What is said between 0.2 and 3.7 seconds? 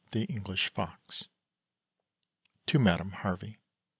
ENGLISH FOX. TO MADAME HARVEY.